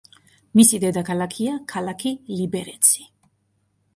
[0.59, 3.05] მისი დედაქალაქია ქალაქი ლიბერეცი.